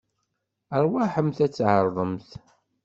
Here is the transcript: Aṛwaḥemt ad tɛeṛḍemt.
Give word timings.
Aṛwaḥemt 0.75 1.37
ad 1.45 1.51
tɛeṛḍemt. 1.53 2.29